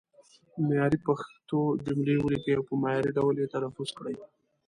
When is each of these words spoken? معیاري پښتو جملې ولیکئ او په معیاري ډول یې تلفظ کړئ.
معیاري 0.65 0.99
پښتو 1.07 1.59
جملې 1.85 2.15
ولیکئ 2.19 2.53
او 2.57 2.63
په 2.69 2.73
معیاري 2.81 3.11
ډول 3.17 3.35
یې 3.41 3.51
تلفظ 3.53 3.89
کړئ. 3.97 4.15